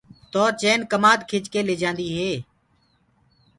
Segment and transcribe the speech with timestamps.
[0.31, 2.27] تو چين ڪمآد کِچ ڪي لي جآندي۔